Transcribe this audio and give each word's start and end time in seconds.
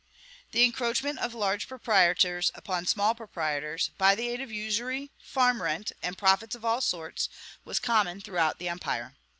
The 0.51 0.63
encroachment 0.63 1.19
of 1.19 1.35
large 1.35 1.67
proprietors 1.67 2.51
upon 2.55 2.87
small 2.87 3.13
proprietors, 3.13 3.91
by 3.99 4.15
the 4.15 4.29
aid 4.29 4.41
of 4.41 4.51
usury, 4.51 5.11
farm 5.23 5.61
rent, 5.61 5.91
and 6.01 6.17
profits 6.17 6.55
of 6.55 6.65
all 6.65 6.81
sorts, 6.81 7.29
was 7.65 7.77
common 7.79 8.19
throughout 8.19 8.57
the 8.57 8.67
empire. 8.69 9.13